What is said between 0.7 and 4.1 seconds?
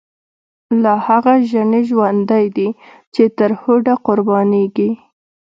لاهغه ژڼی ژوندی دی، چی ترهوډه